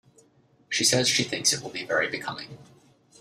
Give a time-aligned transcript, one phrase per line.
[0.67, 2.57] She says she thinks it will be very becoming.